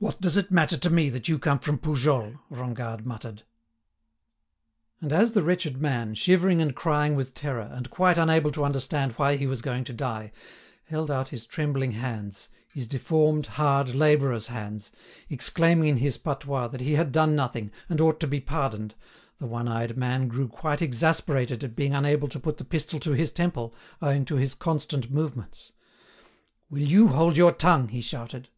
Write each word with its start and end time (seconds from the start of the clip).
"What 0.00 0.20
does 0.20 0.36
it 0.36 0.50
matter 0.50 0.76
to 0.76 0.90
me 0.90 1.08
that 1.08 1.28
you 1.28 1.38
come 1.38 1.60
from 1.60 1.78
Poujols?" 1.78 2.34
Rengade 2.50 3.06
muttered. 3.06 3.44
And 5.00 5.12
as 5.12 5.30
the 5.34 5.42
wretched 5.44 5.80
man, 5.80 6.14
shivering 6.14 6.60
and 6.60 6.74
crying 6.74 7.14
with 7.14 7.32
terror, 7.32 7.70
and 7.72 7.88
quite 7.88 8.18
unable 8.18 8.50
to 8.50 8.64
understand 8.64 9.12
why 9.12 9.36
he 9.36 9.46
was 9.46 9.62
going 9.62 9.84
to 9.84 9.92
die, 9.92 10.32
held 10.86 11.12
out 11.12 11.28
his 11.28 11.46
trembling 11.46 11.92
hands—his 11.92 12.88
deformed, 12.88 13.46
hard, 13.46 13.94
labourer's 13.94 14.48
hands—exclaiming 14.48 15.90
in 15.90 15.98
his 15.98 16.18
patois 16.18 16.66
that 16.66 16.80
he 16.80 16.94
had 16.94 17.12
done 17.12 17.36
nothing 17.36 17.70
and 17.88 18.00
ought 18.00 18.18
to 18.18 18.26
be 18.26 18.40
pardoned, 18.40 18.96
the 19.38 19.46
one 19.46 19.68
eyed 19.68 19.96
man 19.96 20.26
grew 20.26 20.48
quite 20.48 20.82
exasperated 20.82 21.62
at 21.62 21.76
being 21.76 21.94
unable 21.94 22.26
to 22.26 22.40
put 22.40 22.56
the 22.56 22.64
pistol 22.64 22.98
to 22.98 23.12
his 23.12 23.30
temple, 23.30 23.72
owing 24.02 24.24
to 24.24 24.34
his 24.34 24.56
constant 24.56 25.08
movements. 25.08 25.70
"Will 26.68 26.82
you 26.82 27.06
hold 27.06 27.36
your 27.36 27.52
tongue?" 27.52 27.86
he 27.86 28.00
shouted. 28.00 28.48